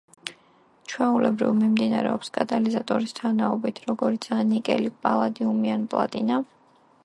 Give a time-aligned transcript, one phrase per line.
[0.91, 6.45] ჩვეულებრივ მიმდინარეობს კატალიზატორის თანაობით, როგორიცაა ნიკელი, პალადიუმი ან პლატინა.